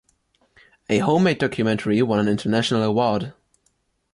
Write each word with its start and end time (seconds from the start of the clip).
A 0.89 0.97
homemade 0.97 1.37
documentary 1.37 2.01
won 2.01 2.17
an 2.17 2.27
international 2.27 2.81
award. 2.81 3.33